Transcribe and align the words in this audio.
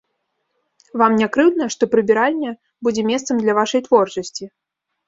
Вам 1.01 1.11
не 1.19 1.27
крыўдна, 1.35 1.69
што 1.75 1.83
прыбіральня 1.93 2.51
будзе 2.89 3.01
месцам 3.13 3.35
для 3.47 3.53
вашай 3.61 3.81
творчасці? 3.91 4.53